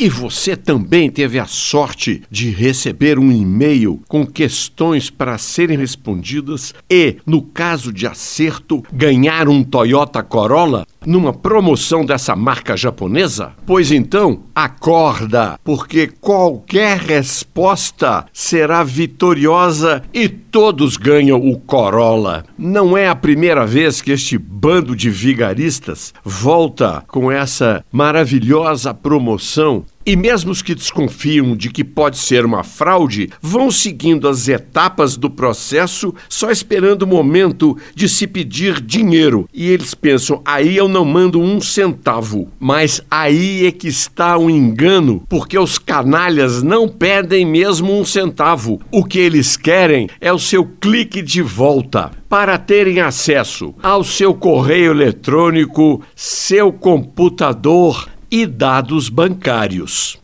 E 0.00 0.08
você 0.08 0.54
também 0.54 1.10
teve 1.10 1.40
a 1.40 1.46
sorte 1.46 2.22
de 2.30 2.50
receber 2.50 3.18
um 3.18 3.32
e-mail 3.32 4.00
com 4.06 4.24
questões 4.24 5.10
para 5.10 5.36
serem 5.38 5.76
respondidas 5.76 6.72
e, 6.88 7.16
no 7.26 7.42
caso 7.42 7.92
de 7.92 8.06
acerto, 8.06 8.84
ganhar 8.92 9.48
um 9.48 9.64
Toyota 9.64 10.22
Corolla 10.22 10.86
numa 11.04 11.32
promoção 11.32 12.04
dessa 12.04 12.36
marca 12.36 12.76
japonesa? 12.76 13.54
Pois 13.66 13.90
então, 13.90 14.44
acorda, 14.54 15.58
porque 15.64 16.06
qualquer 16.06 16.98
resposta 16.98 18.26
será 18.32 18.84
vitoriosa 18.84 20.04
e 20.14 20.28
todos 20.28 20.96
ganham 20.96 21.44
o 21.44 21.58
Corolla. 21.58 22.44
Não 22.56 22.96
é 22.96 23.08
a 23.08 23.16
primeira 23.16 23.66
vez 23.66 24.00
que 24.00 24.12
este 24.12 24.38
bando 24.38 24.94
de 24.94 25.10
vigaristas 25.10 26.14
volta 26.24 27.02
com 27.08 27.32
essa 27.32 27.84
maravilhosa 27.90 28.94
promoção 28.94 29.84
e 30.08 30.16
mesmo 30.16 30.50
os 30.50 30.62
que 30.62 30.74
desconfiam 30.74 31.54
de 31.54 31.68
que 31.68 31.84
pode 31.84 32.16
ser 32.16 32.46
uma 32.46 32.64
fraude 32.64 33.28
vão 33.42 33.70
seguindo 33.70 34.26
as 34.26 34.48
etapas 34.48 35.18
do 35.18 35.28
processo 35.28 36.14
só 36.30 36.50
esperando 36.50 37.02
o 37.02 37.06
momento 37.06 37.76
de 37.94 38.08
se 38.08 38.26
pedir 38.26 38.80
dinheiro. 38.80 39.46
E 39.52 39.68
eles 39.68 39.92
pensam: 39.92 40.40
aí 40.46 40.78
eu 40.78 40.88
não 40.88 41.04
mando 41.04 41.38
um 41.38 41.60
centavo. 41.60 42.48
Mas 42.58 43.02
aí 43.10 43.66
é 43.66 43.70
que 43.70 43.86
está 43.86 44.38
o 44.38 44.48
engano, 44.48 45.22
porque 45.28 45.58
os 45.58 45.78
canalhas 45.78 46.62
não 46.62 46.88
pedem 46.88 47.44
mesmo 47.44 47.92
um 47.92 48.02
centavo. 48.02 48.80
O 48.90 49.04
que 49.04 49.18
eles 49.18 49.58
querem 49.58 50.08
é 50.22 50.32
o 50.32 50.38
seu 50.38 50.64
clique 50.64 51.20
de 51.20 51.42
volta 51.42 52.10
para 52.30 52.56
terem 52.56 53.00
acesso 53.00 53.74
ao 53.82 54.02
seu 54.02 54.32
correio 54.32 54.92
eletrônico, 54.92 56.02
seu 56.16 56.72
computador 56.72 58.08
e 58.30 58.46
dados 58.46 59.08
bancários. 59.08 60.16